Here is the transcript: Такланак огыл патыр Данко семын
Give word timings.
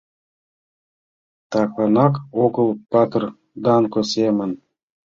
Такланак 1.51 2.13
огыл 2.43 2.69
патыр 2.91 3.23
Данко 3.63 4.01
семын 4.13 4.51